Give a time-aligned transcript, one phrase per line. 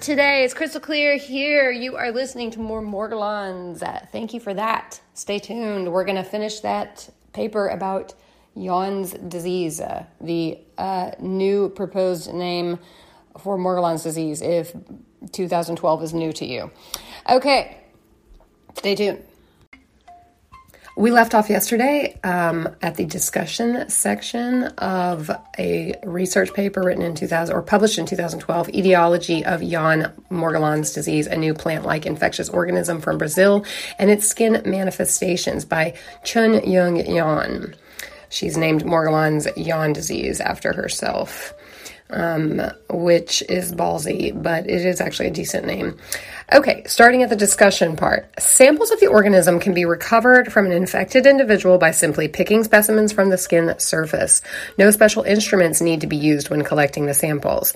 [0.00, 0.44] today.
[0.44, 1.70] It's crystal clear here.
[1.70, 3.82] You are listening to more Morgellons.
[3.82, 5.00] Uh, thank you for that.
[5.14, 5.92] Stay tuned.
[5.92, 8.14] We're going to finish that paper about
[8.56, 12.78] Jaun's disease, uh, the uh, new proposed name
[13.38, 14.74] for Morgellons disease if
[15.32, 16.70] 2012 is new to you.
[17.28, 17.78] Okay,
[18.74, 19.22] stay tuned.
[20.98, 27.14] We left off yesterday um, at the discussion section of a research paper written in
[27.14, 33.00] 2000 or published in 2012, Etiology of Jaun Morgellons disease, a new plant-like infectious organism
[33.00, 33.64] from Brazil,
[34.00, 37.76] and its skin manifestations by Chun Young Jaun.
[38.28, 41.54] She's named Morgellons Jaun disease after herself
[42.10, 45.96] um, which is ballsy, but it is actually a decent name.
[46.50, 48.40] Okay, starting at the discussion part.
[48.40, 53.12] Samples of the organism can be recovered from an infected individual by simply picking specimens
[53.12, 54.40] from the skin surface.
[54.78, 57.74] No special instruments need to be used when collecting the samples.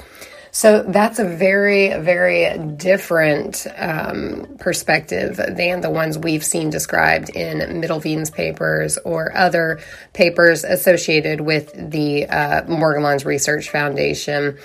[0.53, 7.81] So that's a very, very different um, perspective than the ones we've seen described in
[7.81, 9.81] Middelveen's papers or other
[10.15, 14.59] papers associated with the uh, Morgellons Research Foundation.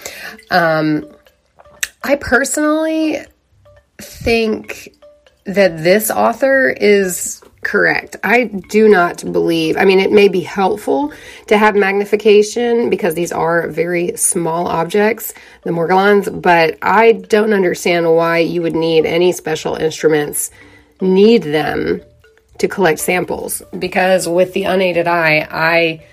[0.49, 1.09] Um,
[2.03, 3.25] I personally
[3.99, 4.89] think
[5.45, 8.15] that this author is correct.
[8.23, 11.11] I do not believe, I mean, it may be helpful
[11.47, 18.13] to have magnification because these are very small objects, the Morgellons, but I don't understand
[18.13, 20.51] why you would need any special instruments,
[21.01, 22.01] need them
[22.59, 26.05] to collect samples because with the unaided eye, I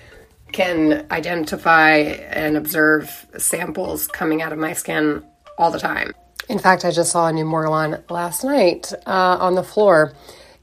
[0.51, 5.23] can identify and observe samples coming out of my skin
[5.57, 6.13] all the time.
[6.47, 10.13] In fact, I just saw a new Morgellon last night uh, on the floor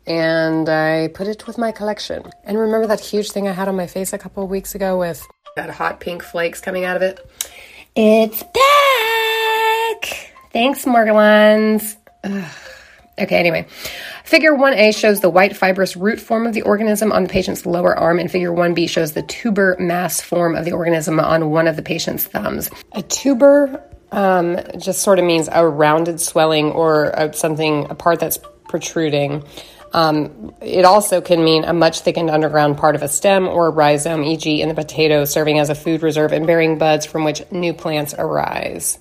[0.06, 2.24] and I put it with my collection.
[2.44, 5.26] And remember that huge thing I had on my face a couple weeks ago with
[5.56, 7.20] that hot pink flakes coming out of it?
[7.94, 10.32] It's back!
[10.52, 11.96] Thanks, Morgellons.
[13.18, 13.66] Okay, anyway.
[14.24, 17.94] Figure 1a shows the white fibrous root form of the organism on the patient's lower
[17.94, 21.76] arm, and figure 1b shows the tuber mass form of the organism on one of
[21.76, 22.70] the patient's thumbs.
[22.92, 28.20] A tuber um, just sort of means a rounded swelling or a, something, a part
[28.20, 29.44] that's protruding.
[29.92, 33.70] Um, it also can mean a much thickened underground part of a stem or a
[33.70, 37.42] rhizome, e.g., in the potato, serving as a food reserve and bearing buds from which
[37.50, 38.98] new plants arise.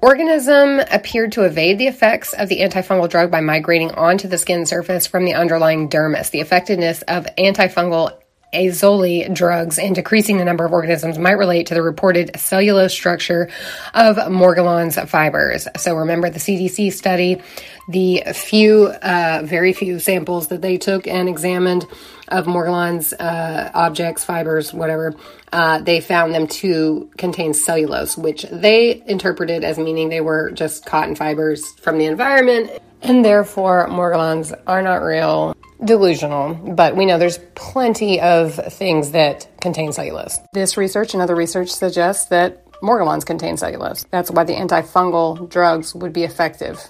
[0.00, 4.64] Organism appeared to evade the effects of the antifungal drug by migrating onto the skin
[4.64, 6.30] surface from the underlying dermis.
[6.30, 8.16] The effectiveness of antifungal
[8.52, 13.50] azole drugs and decreasing the number of organisms might relate to the reported cellulose structure
[13.94, 15.68] of Morgellons fibers.
[15.76, 17.42] So remember the CDC study,
[17.88, 21.86] the few, uh, very few samples that they took and examined
[22.28, 25.14] of Morgellons uh, objects, fibers, whatever,
[25.52, 30.84] uh, they found them to contain cellulose, which they interpreted as meaning they were just
[30.84, 32.70] cotton fibers from the environment,
[33.02, 35.54] and therefore Morgellons are not real
[35.84, 40.38] delusional, but we know there's plenty of things that contain cellulose.
[40.52, 44.04] This research and other research suggests that Morgellons contain cellulose.
[44.10, 46.80] That's why the antifungal drugs would be effective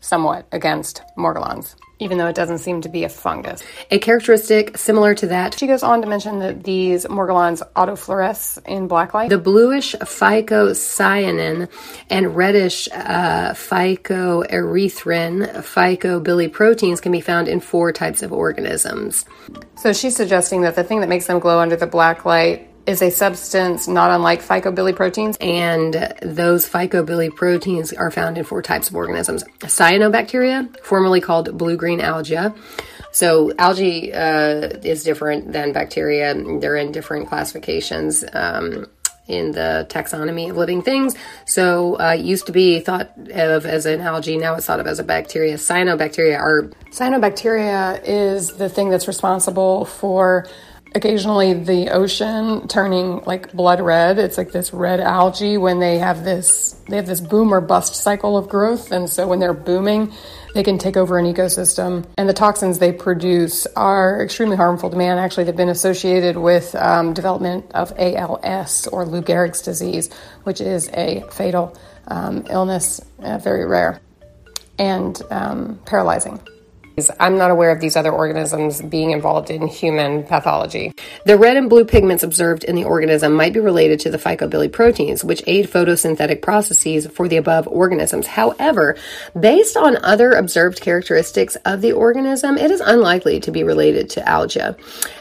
[0.00, 3.62] somewhat against Morgellons even though it doesn't seem to be a fungus.
[3.90, 8.86] A characteristic similar to that, she goes on to mention that these morgellons autofluoresce in
[8.88, 9.30] blacklight.
[9.30, 11.70] The bluish phycocyanin
[12.10, 19.26] and reddish uh, phycoerythrin phycobiliproteins can be found in four types of organisms.
[19.76, 23.02] So she's suggesting that the thing that makes them glow under the black light is
[23.02, 25.92] a substance not unlike phycobiliproteins, and
[26.22, 32.48] those phycobiliproteins are found in four types of organisms cyanobacteria, formerly called blue green algae.
[33.12, 38.24] So, algae uh, is different than bacteria, they're in different classifications.
[38.32, 38.86] Um,
[39.26, 41.14] in the taxonomy of living things.
[41.44, 44.98] So, uh, used to be thought of as an algae, now it's thought of as
[44.98, 45.56] a bacteria.
[45.56, 46.70] Cyanobacteria are.
[46.92, 50.46] Cyanobacteria is the thing that's responsible for
[50.94, 54.18] occasionally the ocean turning like blood red.
[54.18, 57.94] It's like this red algae when they have this they have this boom or bust
[57.94, 58.92] cycle of growth.
[58.92, 60.12] And so when they're booming
[60.54, 62.06] they can take over an ecosystem.
[62.16, 65.18] And the toxins they produce are extremely harmful to man.
[65.18, 70.10] Actually they've been associated with um, development of als or lou gehrig's disease
[70.44, 71.76] which is a fatal
[72.08, 74.00] um, illness uh, very rare
[74.78, 76.40] and um, paralyzing
[77.20, 80.92] I'm not aware of these other organisms being involved in human pathology.
[81.24, 85.24] The red and blue pigments observed in the organism might be related to the phycobilioproteins,
[85.24, 88.26] which aid photosynthetic processes for the above organisms.
[88.26, 88.96] However,
[89.38, 94.28] based on other observed characteristics of the organism, it is unlikely to be related to
[94.28, 94.74] algae.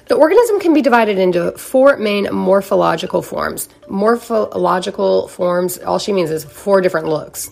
[0.06, 3.69] The organism can be divided into four main morphological forms.
[3.88, 7.50] Morphological forms, all she means is four different looks.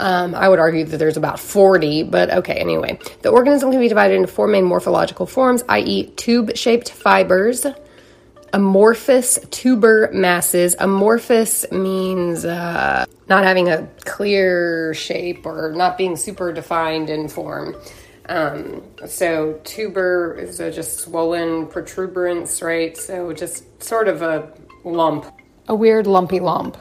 [0.00, 2.98] Um, I would argue that there's about 40, but okay, anyway.
[3.20, 7.66] The organism can be divided into four main morphological forms, i.e., tube shaped fibers,
[8.54, 10.74] amorphous tuber masses.
[10.78, 17.76] Amorphous means uh, not having a clear shape or not being super defined in form.
[18.26, 22.96] Um, so tuber is a just swollen protuberance, right?
[22.96, 24.50] So just sort of a
[24.82, 25.26] lump,
[25.68, 26.78] a weird lumpy lump.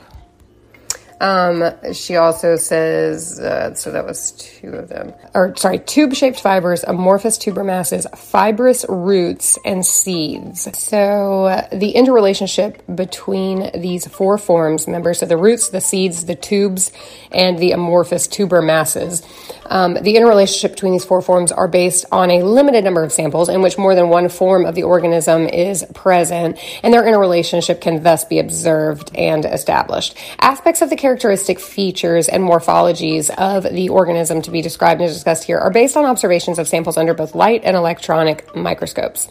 [1.20, 6.40] Um, she also says, uh, so that was two of them, or sorry, tube shaped
[6.40, 10.68] fibers, amorphous tuber masses, fibrous roots, and seeds.
[10.78, 16.36] So uh, the interrelationship between these four forms, remember, so the roots, the seeds, the
[16.36, 16.92] tubes,
[17.32, 19.22] and the amorphous tuber masses.
[19.66, 23.50] Um, the interrelationship between these four forms are based on a limited number of samples
[23.50, 28.04] in which more than one form of the organism is present, and their interrelationship can
[28.04, 30.16] thus be observed and established.
[30.40, 35.44] Aspects of the characteristic features and morphologies of the organism to be described and discussed
[35.44, 39.28] here are based on observations of samples under both light and electronic microscopes.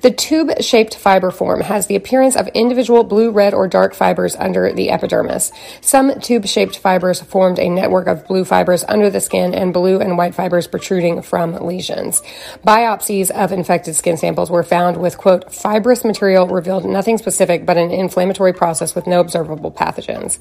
[0.00, 4.36] The tube shaped fiber form has the appearance of individual blue, red, or dark fibers
[4.36, 5.52] under the epidermis.
[5.82, 10.00] Some tube shaped fibers formed a network of blue fibers under the skin and blue
[10.00, 12.22] and white fibers protruding from lesions.
[12.66, 17.76] Biopsies of infected skin samples were found with, quote, fibrous material revealed nothing specific but
[17.76, 20.38] an inflammatory process with no observable pathogens.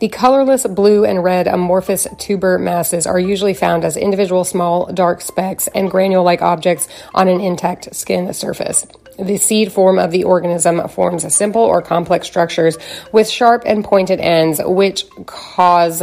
[0.00, 5.20] The colorless blue and red amorphous tuber masses are usually found as individual small dark
[5.20, 8.88] specks and granule like objects on an intact skin surface.
[9.20, 12.76] The seed form of the organism forms simple or complex structures
[13.12, 16.02] with sharp and pointed ends, which cause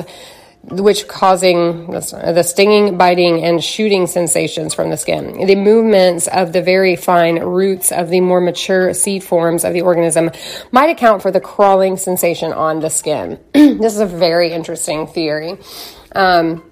[0.63, 5.45] which causing the stinging, biting, and shooting sensations from the skin.
[5.45, 9.81] The movements of the very fine roots of the more mature seed forms of the
[9.81, 10.31] organism
[10.71, 13.39] might account for the crawling sensation on the skin.
[13.53, 15.57] this is a very interesting theory.
[16.15, 16.63] Um,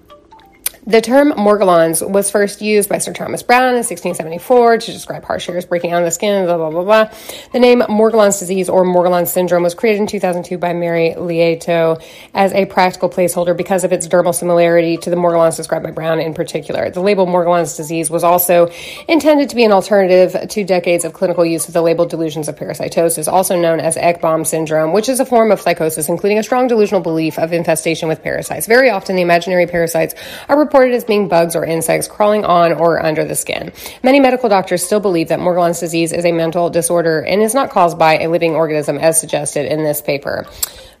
[0.84, 5.46] the term Morgellons was first used by Sir Thomas Browne in 1674 to describe harsh
[5.46, 7.18] hairs breaking out on the skin, blah, blah, blah, blah.
[7.52, 12.02] The name Morgellons disease or Morgellons syndrome was created in 2002 by Mary Leitao
[12.34, 16.18] as a practical placeholder because of its dermal similarity to the Morgellons described by Browne
[16.18, 16.90] in particular.
[16.90, 18.68] The label Morgellons disease was also
[19.06, 22.56] intended to be an alternative to decades of clinical use of the label delusions of
[22.56, 26.66] parasitosis, also known as Ekbom syndrome, which is a form of psychosis, including a strong
[26.66, 28.66] delusional belief of infestation with parasites.
[28.66, 30.16] Very often, the imaginary parasites
[30.48, 33.70] are reported as being bugs or insects crawling on or under the skin.
[34.02, 37.68] Many medical doctors still believe that Morgellons disease is a mental disorder and is not
[37.68, 40.46] caused by a living organism as suggested in this paper.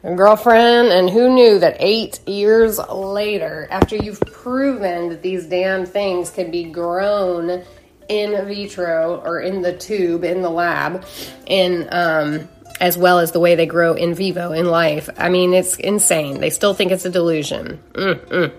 [0.02, 6.30] Girlfriend, and who knew that eight years later, after you've proven that these damn things
[6.30, 7.64] can be grown
[8.10, 11.06] in vitro or in the tube in the lab,
[11.46, 12.46] in um,
[12.78, 15.08] as well as the way they grow in vivo in life.
[15.16, 16.40] I mean, it's insane.
[16.40, 17.80] They still think it's a delusion.
[17.92, 18.52] Mm-mm.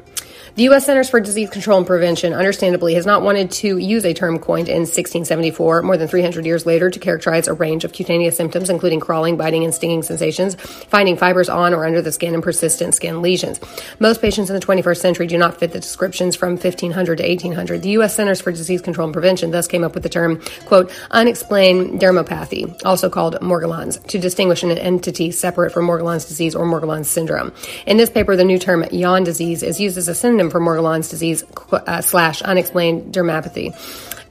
[0.56, 0.86] The U.S.
[0.86, 4.70] Centers for Disease Control and Prevention, understandably, has not wanted to use a term coined
[4.70, 9.00] in 1674, more than 300 years later, to characterize a range of cutaneous symptoms, including
[9.00, 13.24] crawling, biting, and stinging sensations, finding fibers on or under the skin, and persistent skin
[13.24, 13.60] lesions.
[13.98, 17.82] Most patients in the 21st century do not fit the descriptions from 1500 to 1800.
[17.82, 18.14] The U.S.
[18.14, 22.80] Centers for Disease Control and Prevention thus came up with the term, quote, unexplained dermopathy,
[22.86, 27.52] also called Morgellons, to distinguish an entity separate from Morgellons disease or Morgellons syndrome.
[27.88, 30.60] In this paper, the new term yawn disease is used as a synonym synonym for
[30.60, 33.74] Morgellons disease uh, slash unexplained dermopathy.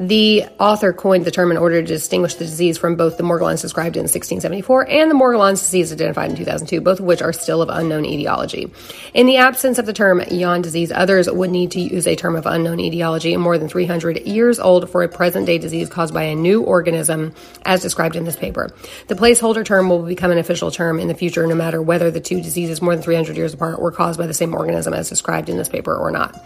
[0.03, 3.61] The author coined the term in order to distinguish the disease from both the Morgellons
[3.61, 7.63] described in 1674 and the Morgellons disease identified in 2002, both of which are still
[7.63, 8.73] of unknown etiology.
[9.15, 12.35] In the absence of the term Jan disease, others would need to use a term
[12.35, 16.13] of unknown etiology and more than 300 years old for a present day disease caused
[16.13, 17.33] by a new organism,
[17.65, 18.71] as described in this paper.
[19.07, 22.21] The placeholder term will become an official term in the future, no matter whether the
[22.21, 25.49] two diseases more than 300 years apart were caused by the same organism as described
[25.49, 26.45] in this paper or not.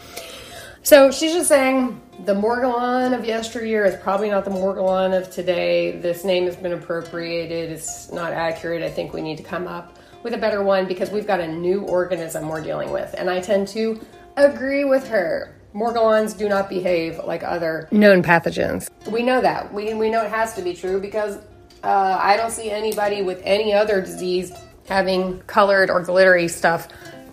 [0.87, 5.99] So she's just saying the Morgellon of yesteryear is probably not the Morgellon of today.
[5.99, 7.73] This name has been appropriated.
[7.73, 8.85] It's not accurate.
[8.85, 11.49] I think we need to come up with a better one because we've got a
[11.49, 13.12] new organism we're dealing with.
[13.19, 14.00] And I tend to
[14.37, 15.57] agree with her.
[15.75, 18.88] Morgellons do not behave like other known pathogens.
[19.11, 19.75] We know that.
[19.75, 21.38] We, we know it has to be true because
[21.83, 24.52] uh, I don't see anybody with any other disease
[24.87, 26.87] having colored or glittery stuff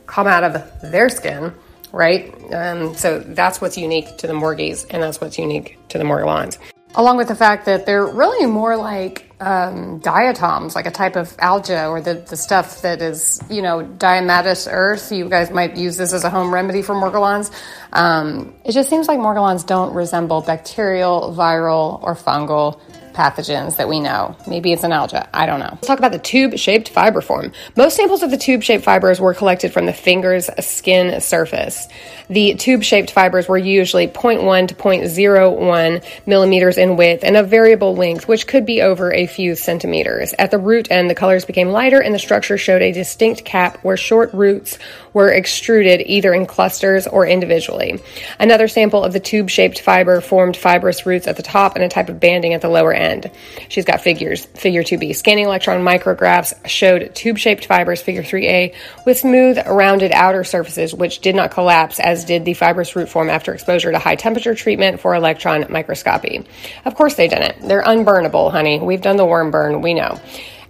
[0.08, 1.54] come out of their skin
[1.94, 2.34] right?
[2.52, 6.58] Um, so that's what's unique to the Morgies, and that's what's unique to the Morgellons.
[6.96, 11.36] Along with the fact that they're really more like um, diatoms, like a type of
[11.40, 15.12] alga or the, the stuff that is, you know, diatomaceous earth.
[15.12, 17.52] You guys might use this as a home remedy for Morgellons.
[17.94, 22.80] Um, it just seems like Morgellons don't resemble bacterial, viral, or fungal
[23.14, 24.36] pathogens that we know.
[24.48, 25.28] Maybe it's an alga.
[25.34, 25.70] I don't know.
[25.72, 27.52] Let's talk about the tube shaped fiber form.
[27.76, 31.88] Most samples of the tube shaped fibers were collected from the finger's skin surface.
[32.30, 37.96] The tube shaped fibers were usually 0.1 to 0.01 millimeters in width and of variable
[37.96, 40.34] length, which could be over a few centimeters.
[40.40, 43.78] At the root end, the colors became lighter and the structure showed a distinct cap
[43.84, 44.78] where short roots
[45.14, 48.02] were extruded either in clusters or individually.
[48.40, 51.90] Another sample of the tube shaped fiber formed fibrous roots at the top and a
[51.90, 53.30] type of banding at the lower end.
[53.70, 54.46] She's got figures.
[54.46, 55.16] Figure 2b.
[55.16, 58.74] Scanning electron micrographs showed tube shaped fibers, figure 3a,
[59.06, 63.30] with smooth, rounded outer surfaces which did not collapse as did the fibrous root form
[63.30, 66.44] after exposure to high temperature treatment for electron microscopy.
[66.86, 67.68] Of course they didn't.
[67.68, 68.80] They're unburnable, honey.
[68.80, 70.20] We've done the worm burn, we know.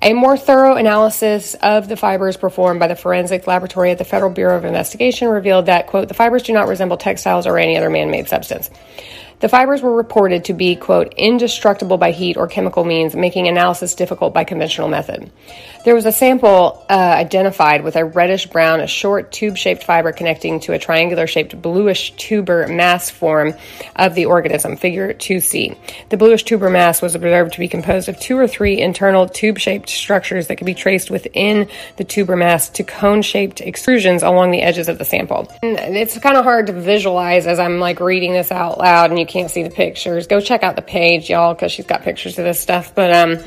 [0.03, 4.31] A more thorough analysis of the fibers performed by the forensic laboratory at the Federal
[4.31, 7.89] Bureau of Investigation revealed that, quote, the fibers do not resemble textiles or any other
[7.89, 8.69] man made substance.
[9.39, 13.95] The fibers were reported to be, quote, indestructible by heat or chemical means, making analysis
[13.95, 15.31] difficult by conventional method.
[15.83, 20.13] There was a sample uh, identified with a reddish brown, a short tube shaped fiber
[20.13, 23.53] connecting to a triangular shaped bluish tuber mass form
[23.95, 25.77] of the organism, figure 2C.
[26.07, 29.59] The bluish tuber mass was observed to be composed of two or three internal tube
[29.59, 34.51] shaped structures that could be traced within the tuber mass to cone shaped extrusions along
[34.51, 35.51] the edges of the sample.
[35.61, 39.19] And it's kind of hard to visualize as I'm like reading this out loud and
[39.23, 40.27] you can't see the pictures.
[40.27, 42.93] Go check out the page, y'all, because she's got pictures of this stuff.
[42.93, 43.43] But, um,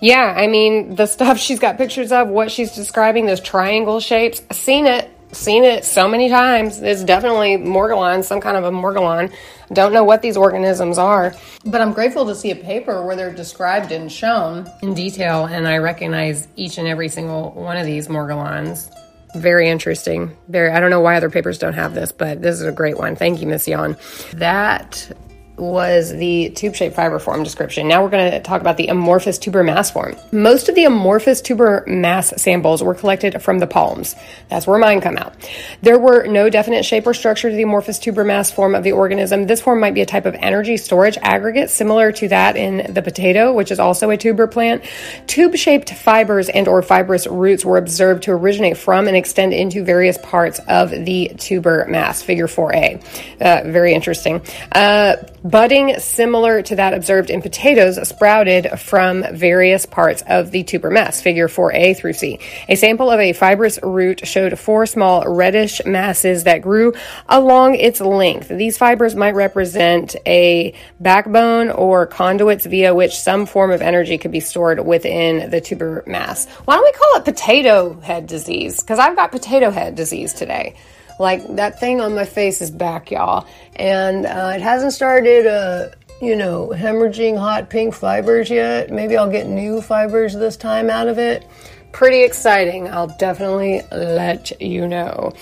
[0.00, 4.42] yeah, I mean, the stuff she's got pictures of, what she's describing, those triangle shapes,
[4.52, 6.80] seen it, seen it so many times.
[6.80, 9.32] It's definitely Morgellon, some kind of a Morgellon.
[9.72, 11.34] Don't know what these organisms are,
[11.64, 15.68] but I'm grateful to see a paper where they're described and shown in detail, and
[15.68, 18.90] I recognize each and every single one of these Morgellons.
[19.34, 20.36] Very interesting.
[20.48, 20.70] Very.
[20.70, 23.14] I don't know why other papers don't have this, but this is a great one.
[23.14, 23.96] Thank you, Miss Yon.
[24.34, 25.10] That
[25.58, 27.88] was the tube shaped fiber form description.
[27.88, 30.16] Now we're going to talk about the amorphous tuber mass form.
[30.32, 34.14] Most of the amorphous tuber mass samples were collected from the palms.
[34.48, 35.34] That's where mine come out.
[35.82, 38.92] There were no definite shape or structure to the amorphous tuber mass form of the
[38.92, 39.46] organism.
[39.46, 43.02] This form might be a type of energy storage aggregate similar to that in the
[43.02, 44.84] potato, which is also a tuber plant.
[45.26, 49.84] Tube shaped fibers and or fibrous roots were observed to originate from and extend into
[49.84, 52.22] various parts of the tuber mass.
[52.22, 53.40] Figure 4a.
[53.40, 54.42] Uh, very interesting.
[54.72, 55.16] Uh,
[55.48, 61.22] Budding similar to that observed in potatoes sprouted from various parts of the tuber mass,
[61.22, 62.38] figure 4A through C.
[62.68, 66.92] A sample of a fibrous root showed four small reddish masses that grew
[67.30, 68.48] along its length.
[68.48, 74.32] These fibers might represent a backbone or conduits via which some form of energy could
[74.32, 76.46] be stored within the tuber mass.
[76.66, 78.80] Why don't we call it potato head disease?
[78.80, 80.74] Because I've got potato head disease today.
[81.18, 83.46] Like that thing on my face is back, y'all.
[83.76, 88.90] And uh, it hasn't started, uh, you know, hemorrhaging hot pink fibers yet.
[88.90, 91.46] Maybe I'll get new fibers this time out of it
[91.92, 92.88] pretty exciting.
[92.88, 95.32] I'll definitely let you know.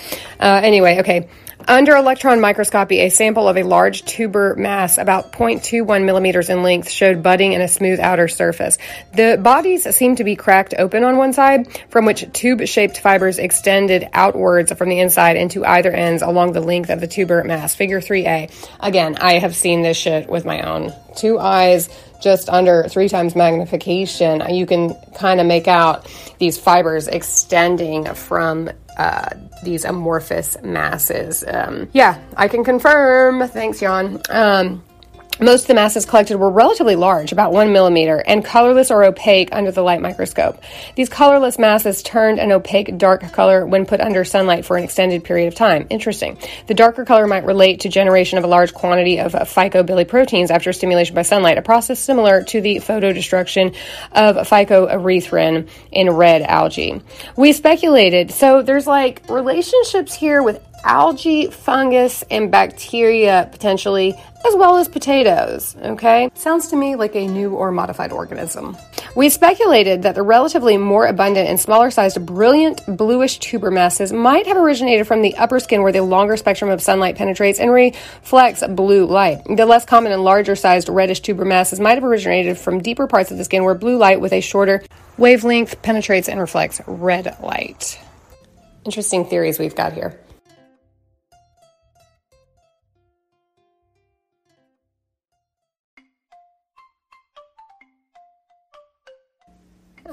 [0.41, 1.29] Uh, anyway, okay.
[1.69, 6.89] Under electron microscopy, a sample of a large tuber mass, about 0.21 millimeters in length,
[6.89, 8.79] showed budding in a smooth outer surface.
[9.15, 14.09] The bodies seemed to be cracked open on one side, from which tube-shaped fibers extended
[14.13, 17.75] outwards from the inside into either ends along the length of the tuber mass.
[17.75, 18.53] Figure 3A.
[18.79, 21.89] Again, I have seen this shit with my own two eyes
[22.21, 28.71] just under three times magnification, you can kind of make out these fibers extending from
[28.97, 29.29] uh,
[29.63, 31.45] these amorphous masses.
[31.47, 33.47] Um, yeah, I can confirm.
[33.49, 34.21] Thanks, Jan.
[34.31, 34.83] Um,
[35.41, 39.51] most of the masses collected were relatively large, about one millimeter, and colorless or opaque
[39.53, 40.63] under the light microscope.
[40.95, 45.25] These colorless masses turned an opaque dark color when put under sunlight for an extended
[45.25, 45.87] period of time.
[45.91, 46.39] Interesting.
[46.67, 50.73] The darker color might relate to generation of a large quantity of uh, phycobilioproteins after
[50.73, 53.75] stimulation by sunlight, a process similar to the photodestruction
[54.13, 57.03] of phycoerythrin in red algae.
[57.37, 64.15] We speculated, so there's like relationships here with algae, fungus, and bacteria potentially,
[64.47, 65.77] as well as potatoes.
[65.83, 66.31] Okay?
[66.35, 68.77] Sounds to me like a new or modified organism.
[69.17, 74.47] We speculated that the relatively more abundant and smaller sized brilliant bluish tuber masses might
[74.47, 78.63] have originated from the upper skin where the longer spectrum of sunlight penetrates and reflects
[78.69, 79.43] blue light.
[79.45, 83.31] The less common and larger sized reddish tuber masses might have originated from deeper parts
[83.31, 84.83] of the skin where blue light with a shorter
[85.19, 87.99] wavelength penetrates and reflects red light.
[88.85, 90.21] Interesting theories we've got here.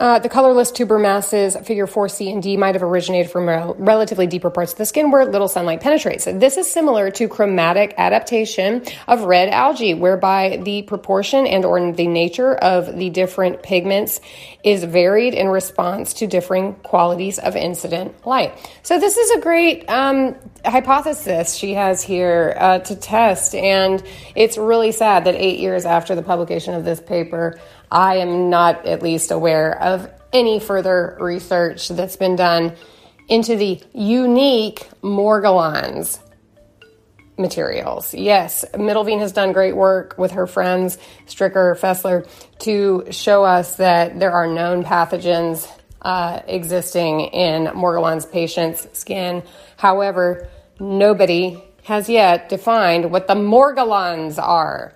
[0.03, 4.27] Uh, the colorless tuber masses, figure 4C and D, might have originated from rel- relatively
[4.27, 6.25] deeper parts of the skin where little sunlight penetrates.
[6.25, 12.07] This is similar to chromatic adaptation of red algae, whereby the proportion and or the
[12.07, 14.19] nature of the different pigments
[14.61, 18.53] is varied in response to differing qualities of incident light.
[18.81, 24.03] So this is a great um, hypothesis she has here uh, to test, and
[24.35, 27.57] it's really sad that eight years after the publication of this paper,
[27.93, 32.75] I am not at least aware of any further research that's been done
[33.29, 36.19] into the unique Morgellons
[37.37, 38.13] materials.
[38.15, 40.97] Yes, Middelveen has done great work with her friends,
[41.27, 42.27] Stricker, Fesler,
[42.59, 45.67] to show us that there are known pathogens
[46.01, 49.43] uh, existing in Morgellons patients' skin.
[49.77, 54.95] However, nobody has yet defined what the Morgellons are.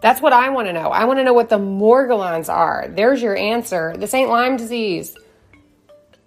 [0.00, 0.88] That's what I want to know.
[0.88, 2.86] I want to know what the Morgellons are.
[2.88, 3.94] There's your answer.
[3.96, 5.16] This ain't Lyme disease.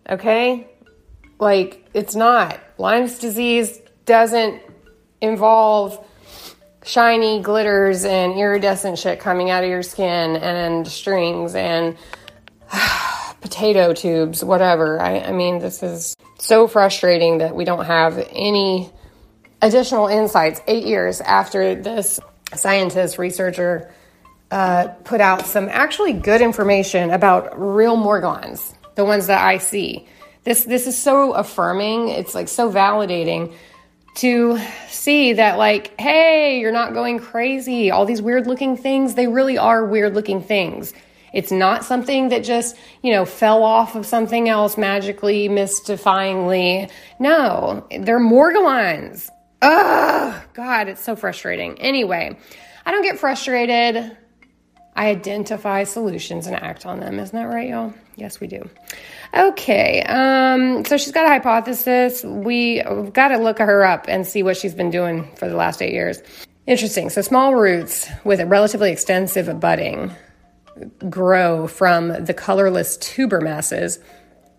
[0.09, 0.67] Okay?
[1.39, 2.59] Like, it's not.
[2.77, 4.62] Lyme's disease doesn't
[5.21, 6.05] involve
[6.83, 11.97] shiny glitters and iridescent shit coming out of your skin and strings and
[13.41, 15.01] potato tubes, whatever.
[15.01, 18.91] I, I mean, this is so frustrating that we don't have any
[19.62, 22.19] additional insights eight years after this
[22.59, 23.91] scientist, researcher,
[24.51, 30.07] uh, put out some actually good information about real Morgellons, the ones that I see.
[30.43, 32.09] This this is so affirming.
[32.09, 33.53] It's like so validating
[34.15, 37.91] to see that like, hey, you're not going crazy.
[37.91, 40.93] All these weird looking things, they really are weird looking things.
[41.33, 46.91] It's not something that just, you know, fell off of something else magically, mystifyingly.
[47.17, 49.29] No, they're Morgellons.
[49.63, 51.80] Ugh, God, it's so frustrating.
[51.80, 52.38] Anyway,
[52.86, 54.17] I don't get frustrated.
[54.95, 57.17] I identify solutions and act on them.
[57.17, 57.93] Isn't that right, y'all?
[58.17, 58.69] Yes, we do.
[59.34, 62.23] Okay, um, so she's got a hypothesis.
[62.23, 65.56] We, we've got to look her up and see what she's been doing for the
[65.56, 66.21] last eight years.
[66.67, 67.10] Interesting.
[67.10, 70.13] So, small roots with a relatively extensive budding
[71.10, 73.99] grow from the colorless tuber masses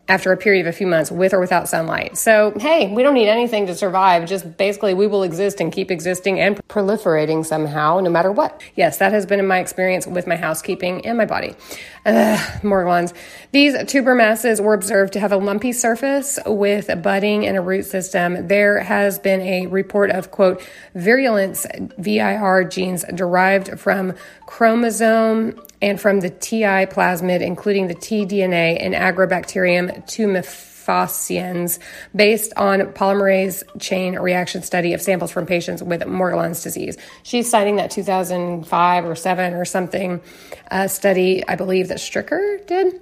[0.08, 2.16] after a period of a few months with or without sunlight.
[2.16, 4.26] So, hey, we don't need anything to survive.
[4.26, 8.60] Just basically, we will exist and keep existing and proliferating somehow, no matter what.
[8.74, 11.54] Yes, that has been in my experience with my housekeeping and my body.
[12.62, 13.14] More ones.
[13.52, 17.84] These tuber masses were observed to have a lumpy surface with budding and a root
[17.84, 18.46] system.
[18.48, 20.62] There has been a report of, quote,
[20.94, 24.14] virulence VIR genes derived from
[24.46, 30.73] chromosome and from the TI plasmid, including the tDNA and Agrobacterium tumefaciens,
[32.14, 36.96] based on polymerase chain reaction study of samples from patients with Morgellons disease.
[37.22, 40.20] She's citing that 2005 or 7 or something
[40.70, 43.00] uh, study, I believe, that Stricker did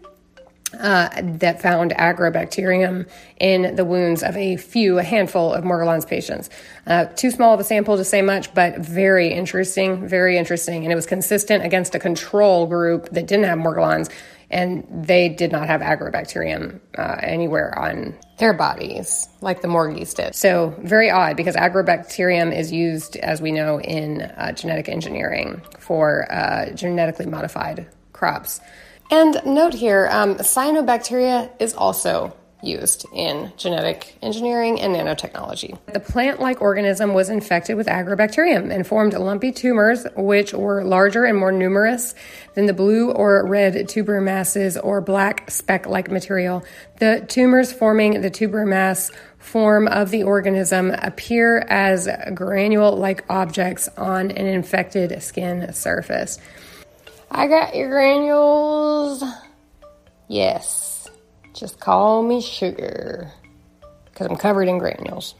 [0.79, 6.51] uh, that found agrobacterium in the wounds of a few, a handful of Morgellons patients.
[6.87, 10.85] Uh, too small of a sample to say much, but very interesting, very interesting.
[10.85, 14.11] And it was consistent against a control group that didn't have Morgellons,
[14.53, 20.35] and they did not have agrobacterium uh, anywhere on their bodies like the Morgies did.
[20.35, 26.31] So, very odd because agrobacterium is used, as we know, in uh, genetic engineering for
[26.31, 28.61] uh, genetically modified crops.
[29.11, 35.77] And note here, um, cyanobacteria is also used in genetic engineering and nanotechnology.
[35.93, 41.25] The plant like organism was infected with agrobacterium and formed lumpy tumors, which were larger
[41.25, 42.15] and more numerous
[42.55, 46.65] than the blue or red tuber masses or black speck like material.
[46.99, 53.89] The tumors forming the tuber mass form of the organism appear as granule like objects
[53.97, 56.39] on an infected skin surface.
[57.31, 59.25] I got your granules.
[60.29, 60.92] Yes.
[61.55, 63.31] Just call me sugar
[64.07, 65.35] because I'm covered in granules.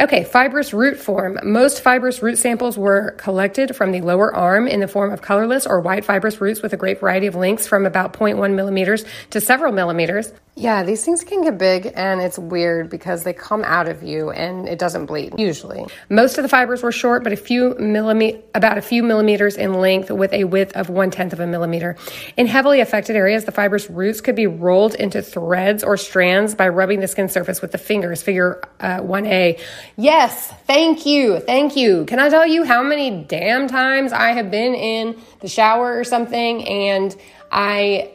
[0.00, 1.38] Okay, fibrous root form.
[1.42, 5.66] Most fibrous root samples were collected from the lower arm in the form of colorless
[5.66, 9.40] or white fibrous roots with a great variety of lengths from about 0.1 millimeters to
[9.40, 10.32] several millimeters.
[10.54, 14.30] Yeah, these things can get big and it's weird because they come out of you
[14.30, 15.86] and it doesn't bleed, usually.
[16.10, 19.74] Most of the fibers were short, but a few millimeter, about a few millimeters in
[19.74, 21.96] length with a width of one tenth of a millimeter.
[22.36, 26.68] In heavily affected areas, the fibrous roots could be rolled into threads or strands by
[26.68, 29.58] rubbing the skin surface with the fingers, figure uh, 1A.
[29.96, 32.04] Yes, thank you, thank you.
[32.06, 36.04] Can I tell you how many damn times I have been in the shower or
[36.04, 37.16] something and
[37.50, 38.12] I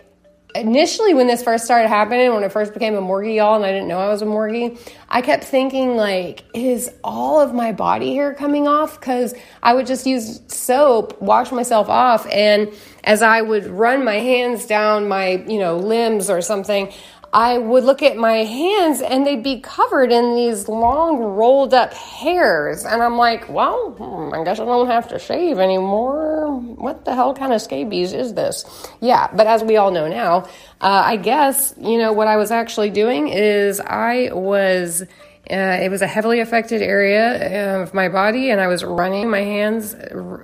[0.57, 3.71] initially when this first started happening when it first became a morgie y'all and i
[3.71, 8.15] didn't know i was a morgie i kept thinking like is all of my body
[8.15, 13.41] hair coming off because i would just use soap wash myself off and as i
[13.41, 16.91] would run my hands down my you know limbs or something
[17.33, 21.93] I would look at my hands and they'd be covered in these long rolled up
[21.93, 22.85] hairs.
[22.85, 26.57] And I'm like, well, hmm, I guess I don't have to shave anymore.
[26.59, 28.65] What the hell kind of scabies is this?
[29.01, 30.43] Yeah, but as we all know now,
[30.81, 35.03] uh, I guess, you know, what I was actually doing is I was.
[35.49, 39.39] Uh, it was a heavily affected area of my body, and I was running my
[39.39, 39.95] hands,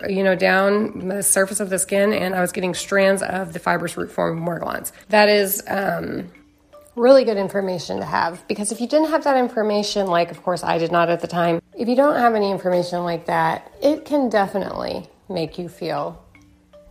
[0.08, 3.60] you know, down the surface of the skin, and I was getting strands of the
[3.60, 4.93] fibrous root form of.
[5.10, 6.32] That is, um,
[6.95, 10.63] really good information to have because if you didn't have that information, like of course
[10.63, 14.06] I did not at the time, if you don't have any information like that, it
[14.06, 16.23] can definitely make you feel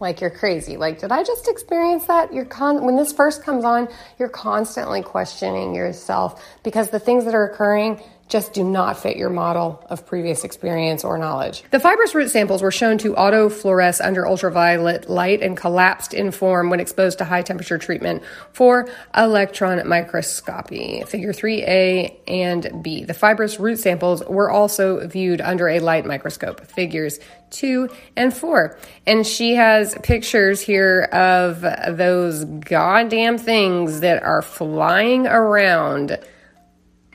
[0.03, 0.77] like you're crazy.
[0.77, 2.35] Like, did I just experience that?
[2.35, 3.89] You're con- when this first comes on,
[4.19, 8.03] you're constantly questioning yourself because the things that are occurring
[8.33, 11.63] just do not fit your model of previous experience or knowledge.
[11.71, 16.71] The fibrous root samples were shown to autofluoresce under ultraviolet light and collapsed in form
[16.71, 18.23] when exposed to high temperature treatment
[18.55, 21.03] for electron microscopy.
[21.07, 23.05] Figure 3A and B.
[23.05, 26.67] The fibrous root samples were also viewed under a light microscope.
[26.67, 28.79] Figures 2 and 4.
[29.07, 36.19] And she has pictures here of those goddamn things that are flying around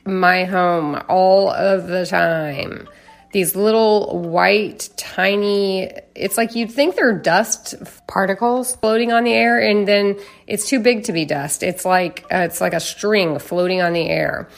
[0.08, 2.88] my home all of the time.
[3.32, 7.74] These little white, tiny, it's like you'd think they're dust
[8.06, 11.62] particles floating on the air, and then it's too big to be dust.
[11.62, 14.48] It's like uh, it's like a string floating on the air.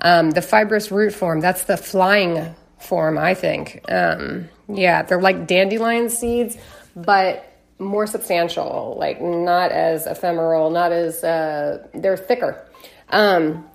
[0.00, 3.80] Um, the fibrous root form, that's the flying form, I think.
[3.88, 6.56] Um, yeah, they're like dandelion seeds,
[6.94, 12.66] but more substantial, like not as ephemeral, not as, uh, they're thicker.
[13.10, 13.68] Um,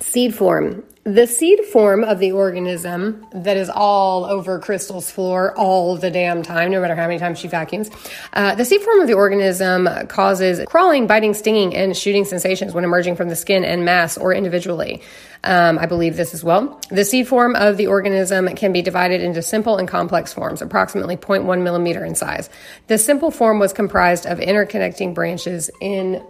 [0.00, 0.84] seed form.
[1.04, 6.42] The seed form of the organism that is all over Crystal's floor all the damn
[6.42, 7.90] time, no matter how many times she vacuums.
[8.32, 12.84] Uh, the seed form of the organism causes crawling, biting, stinging, and shooting sensations when
[12.84, 15.02] emerging from the skin and mass or individually.
[15.44, 16.80] Um, I believe this as well.
[16.88, 21.18] The seed form of the organism can be divided into simple and complex forms, approximately
[21.18, 22.48] 0.1 millimeter in size.
[22.86, 26.24] The simple form was comprised of interconnecting branches in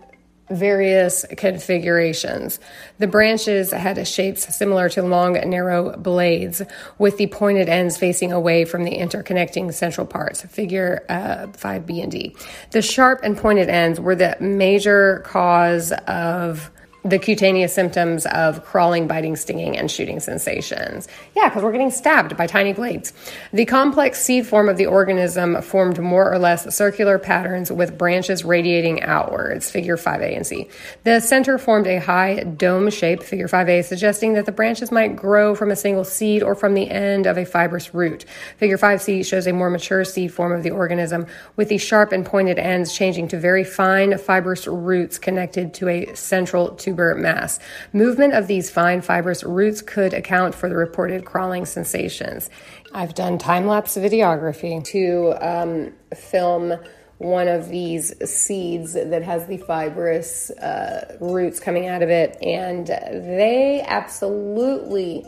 [0.51, 2.61] various configurations.
[2.99, 6.63] The branches had shapes similar to long, narrow blades,
[6.99, 12.13] with the pointed ends facing away from the interconnecting central parts, figure uh, 5B and
[12.13, 12.37] D.
[12.73, 16.71] The sharp and pointed ends were the major cause of
[17.05, 21.07] the cutaneous symptoms of crawling, biting, stinging, and shooting sensations.
[21.37, 23.13] Yeah, because we're getting stabbed by tiny blades.
[23.53, 28.43] The complex seed form of the organism formed more or less circular patterns with branches
[28.43, 30.69] radiating outwards, figure 5A and C.
[31.03, 35.55] The center formed a high dome shape, figure 5A, suggesting that the branches might grow
[35.55, 38.25] from a single seed or from the end of a fibrous root.
[38.57, 42.25] Figure 5C shows a more mature seed form of the organism, with the sharp and
[42.25, 47.59] pointed ends changing to very fine fibrous roots connected to a central tube tuber mass.
[47.93, 52.51] Movement of these fine fibrous roots could account for the reported crawling sensations.
[52.93, 56.75] I've done time lapse videography to um, film
[57.19, 62.87] one of these seeds that has the fibrous uh, roots coming out of it, and
[62.87, 65.25] they absolutely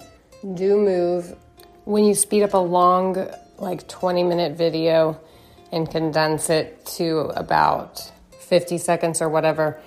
[0.54, 1.34] do move.
[1.84, 5.20] When you speed up a long, like 20 minute video
[5.72, 9.80] and condense it to about 50 seconds or whatever,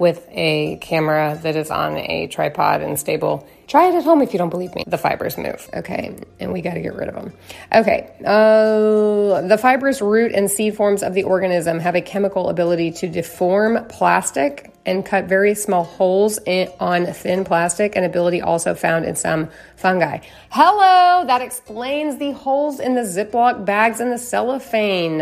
[0.00, 3.46] with a camera that is on a tripod and stable.
[3.68, 4.82] Try it at home if you don't believe me.
[4.86, 5.68] The fibers move.
[5.74, 7.32] Okay, and we got to get rid of them.
[7.72, 12.92] Okay, uh, the fibrous root and seed forms of the organism have a chemical ability
[12.92, 18.74] to deform plastic and cut very small holes in, on thin plastic, an ability also
[18.74, 20.18] found in some fungi.
[20.48, 25.20] Hello, that explains the holes in the Ziploc bags and the cellophane.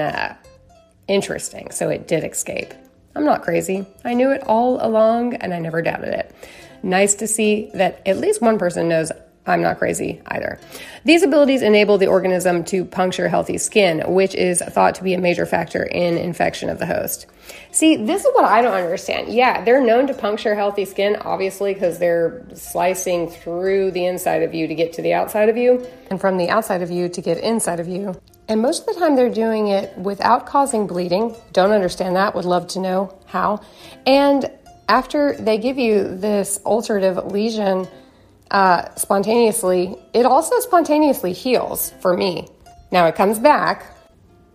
[1.09, 1.73] Interesting.
[1.73, 2.73] So it did escape.
[3.19, 3.85] I'm not crazy.
[4.05, 6.33] I knew it all along and I never doubted it.
[6.85, 9.11] Nice to see that at least one person knows
[9.49, 10.61] I'm not crazy either.
[11.05, 15.19] These abilities enable the organism to puncture healthy skin, which is thought to be a
[15.19, 17.27] major factor in infection of the host.
[17.73, 19.33] See, this is what I don't understand.
[19.33, 24.55] Yeah, they're known to puncture healthy skin, obviously, because they're slicing through the inside of
[24.55, 27.21] you to get to the outside of you, and from the outside of you to
[27.23, 28.21] get inside of you.
[28.49, 31.35] And most of the time, they're doing it without causing bleeding.
[31.53, 33.61] Don't understand that, would love to know how.
[34.07, 34.51] And
[34.89, 37.87] after they give you this ulcerative lesion
[38.51, 42.49] uh, spontaneously, it also spontaneously heals for me.
[42.91, 43.85] Now it comes back,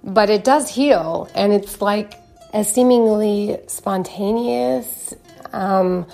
[0.03, 2.13] but it does heal, and it's like
[2.53, 5.13] as seemingly spontaneous
[5.53, 6.06] um,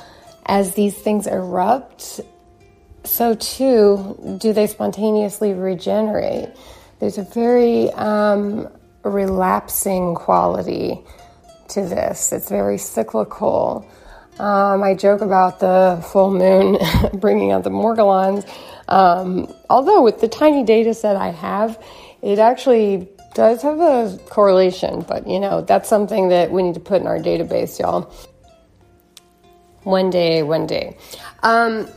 [0.46, 2.22] as these things erupt.
[3.06, 6.50] So, too, do they spontaneously regenerate?
[7.00, 8.68] There's a very um,
[9.04, 11.00] relapsing quality
[11.70, 12.34] to this.
[12.34, 13.89] It's very cyclical.
[14.39, 16.78] Um, I joke about the full moon
[17.19, 18.49] bringing out the Morgellons.
[18.88, 21.82] Um, although, with the tiny data set I have,
[22.21, 26.80] it actually does have a correlation, but you know, that's something that we need to
[26.80, 28.12] put in our database, y'all.
[29.84, 30.97] One day, one day.
[31.43, 31.88] Um,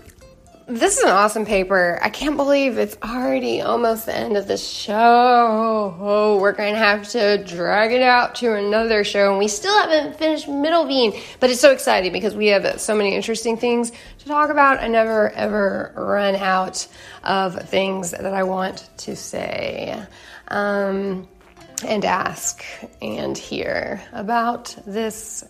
[0.67, 1.99] this is an awesome paper.
[2.03, 5.97] I can't believe it's already almost the end of the show.
[5.99, 9.77] Oh, we're going to have to drag it out to another show, and we still
[9.79, 11.21] haven't finished Middelveen.
[11.41, 14.81] But it's so exciting because we have so many interesting things to talk about.
[14.81, 16.87] I never ever run out
[17.25, 20.01] of things that I want to say
[20.49, 21.29] um,
[21.85, 22.65] and ask
[23.01, 25.45] and hear about this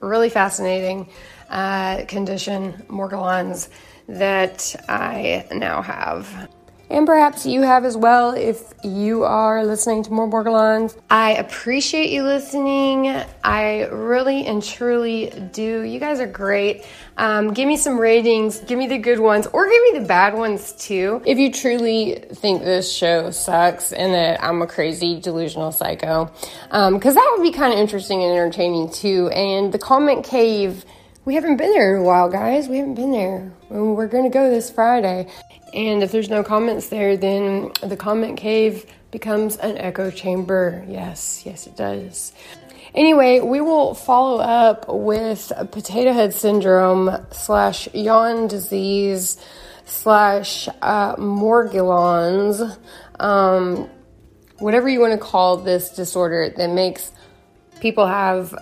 [0.00, 1.08] really fascinating
[1.48, 3.68] uh, condition, Morgellons
[4.08, 6.48] that I now have.
[6.90, 10.96] And perhaps you have as well if you are listening to more Morgellons.
[11.08, 13.08] I appreciate you listening.
[13.42, 15.80] I really and truly do.
[15.80, 16.84] You guys are great.
[17.16, 20.34] Um, give me some ratings, give me the good ones, or give me the bad
[20.34, 21.22] ones too.
[21.24, 26.26] If you truly think this show sucks and that I'm a crazy delusional psycho,
[26.70, 29.30] because um, that would be kind of interesting and entertaining too.
[29.30, 30.84] And the comment cave
[31.24, 32.68] we haven't been there in a while, guys.
[32.68, 33.52] We haven't been there.
[33.70, 35.28] We're going to go this Friday.
[35.72, 40.84] And if there's no comments there, then the comment cave becomes an echo chamber.
[40.86, 42.32] Yes, yes, it does.
[42.94, 49.44] Anyway, we will follow up with potato head syndrome slash yawn disease
[49.86, 52.78] slash uh, morgellons,
[53.18, 53.88] um,
[54.58, 57.10] whatever you want to call this disorder that makes
[57.80, 58.54] people have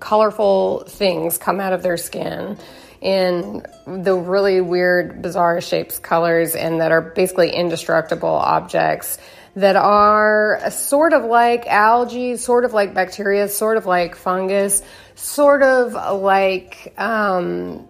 [0.00, 2.58] colorful things come out of their skin
[3.00, 9.18] in the really weird, bizarre shapes, colors, and that are basically indestructible objects
[9.54, 14.82] that are sort of like algae, sort of like bacteria, sort of like fungus,
[15.14, 16.94] sort of like.
[16.98, 17.88] Um,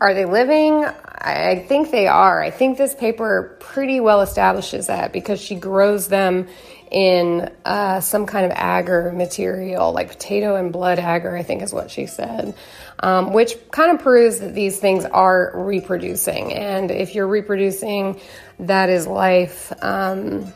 [0.00, 0.84] are they living?
[0.84, 2.42] I think they are.
[2.42, 6.48] I think this paper pretty well establishes that because she grows them
[6.92, 11.72] in uh, some kind of agar material, like potato and blood agar, I think is
[11.72, 12.54] what she said,
[13.00, 16.52] um, which kind of proves that these things are reproducing.
[16.52, 18.20] And if you're reproducing,
[18.60, 19.72] that is life.
[19.82, 20.52] Um,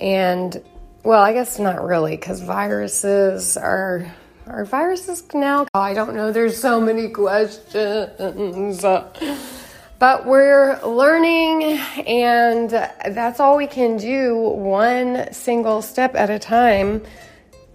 [0.00, 0.60] and
[1.04, 4.12] well, I guess not really, because viruses are.
[4.46, 5.66] Are viruses now?
[5.72, 6.30] I don't know.
[6.30, 8.84] There's so many questions.
[10.04, 11.62] But we're learning,
[12.06, 17.02] and that's all we can do one single step at a time.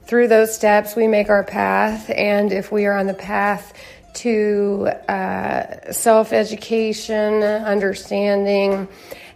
[0.04, 3.74] Through those steps, we make our path, and if we are on the path
[4.18, 8.88] to uh, self education, understanding,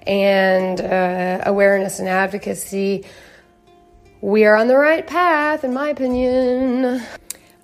[0.06, 3.06] and uh, awareness and advocacy,
[4.22, 7.02] we are on the right path, in my opinion.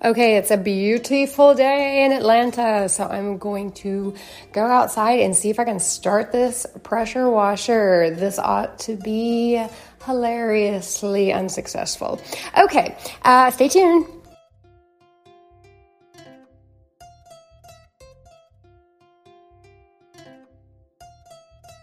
[0.02, 4.14] Okay, it's a beautiful day in Atlanta, so I'm going to
[4.50, 8.08] go outside and see if I can start this pressure washer.
[8.08, 9.62] This ought to be
[10.06, 12.18] hilariously unsuccessful.
[12.56, 14.06] Okay, uh, stay tuned.